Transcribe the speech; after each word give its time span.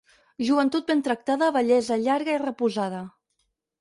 Joventut 0.45 0.87
ben 0.91 1.03
tractada, 1.07 1.51
vellesa 1.57 1.99
llarga 2.07 2.35
i 2.39 2.43
reposada. 2.47 3.03